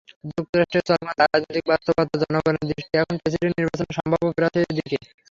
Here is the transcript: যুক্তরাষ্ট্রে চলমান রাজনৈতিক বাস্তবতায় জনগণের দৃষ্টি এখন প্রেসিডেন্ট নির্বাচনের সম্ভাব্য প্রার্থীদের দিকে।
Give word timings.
যুক্তরাষ্ট্রে 0.29 0.81
চলমান 0.87 1.15
রাজনৈতিক 1.23 1.65
বাস্তবতায় 1.71 2.21
জনগণের 2.23 2.65
দৃষ্টি 2.69 2.93
এখন 2.97 3.15
প্রেসিডেন্ট 3.21 3.55
নির্বাচনের 3.57 3.97
সম্ভাব্য 3.97 4.25
প্রার্থীদের 4.37 4.75
দিকে। 4.79 4.97